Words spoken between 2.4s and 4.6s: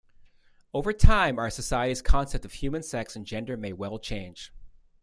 of human sex and gender may well change.